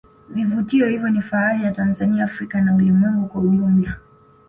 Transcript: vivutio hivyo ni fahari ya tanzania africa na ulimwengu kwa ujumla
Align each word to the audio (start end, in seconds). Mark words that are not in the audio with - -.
vivutio 0.29 0.87
hivyo 0.87 1.09
ni 1.09 1.21
fahari 1.21 1.63
ya 1.63 1.71
tanzania 1.71 2.23
africa 2.23 2.55
na 2.55 2.75
ulimwengu 2.75 3.27
kwa 3.27 3.41
ujumla 3.41 3.97